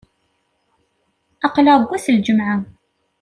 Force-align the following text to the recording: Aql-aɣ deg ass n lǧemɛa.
Aql-aɣ 1.45 1.77
deg 1.81 1.91
ass 1.97 2.05
n 2.09 2.13
lǧemɛa. 2.19 2.55